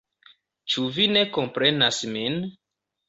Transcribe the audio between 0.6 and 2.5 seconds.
Ĉu vi ne komprenas min?